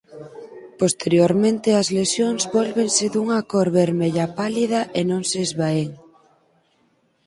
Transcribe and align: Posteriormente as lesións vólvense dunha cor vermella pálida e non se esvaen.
Posteriormente 0.81 1.69
as 1.81 1.87
lesións 1.97 2.41
vólvense 2.55 3.05
dunha 3.13 3.39
cor 3.51 3.67
vermella 3.79 4.25
pálida 4.39 4.81
e 4.99 5.01
non 5.09 5.21
se 5.29 5.39
esvaen. 5.47 5.89